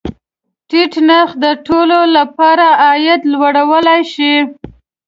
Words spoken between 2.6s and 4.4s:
عاید لوړولی شي.